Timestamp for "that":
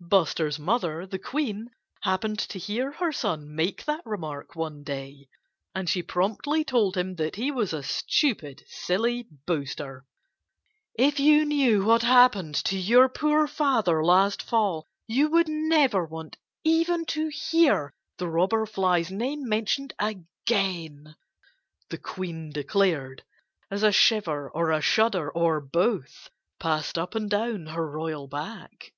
3.84-4.00, 7.16-7.36